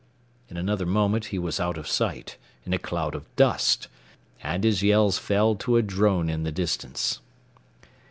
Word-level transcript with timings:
In 0.49 0.57
another 0.57 0.87
moment 0.87 1.25
he 1.25 1.37
was 1.37 1.59
out 1.59 1.77
of 1.77 1.87
sight, 1.87 2.37
in 2.65 2.73
a 2.73 2.79
cloud 2.79 3.13
of 3.13 3.23
dust, 3.35 3.87
and 4.41 4.63
his 4.63 4.81
yells 4.81 5.19
fell 5.19 5.53
to 5.57 5.77
a 5.77 5.83
drone 5.83 6.27
in 6.27 6.41
the 6.41 6.51
distance. 6.51 7.19